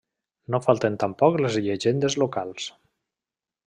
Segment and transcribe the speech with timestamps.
[0.55, 2.71] No falten tampoc les llegendes locals.